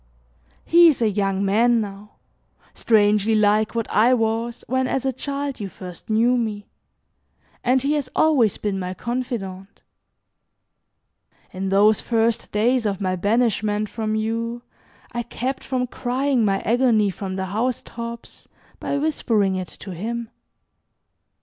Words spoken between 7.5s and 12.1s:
and he has always been my confidant. In those